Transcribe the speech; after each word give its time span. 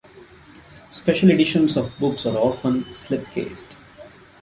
Special 0.89 1.29
editions 1.29 1.77
of 1.77 1.95
books 1.99 2.25
are 2.25 2.35
often 2.35 2.85
slipcased. 2.85 3.75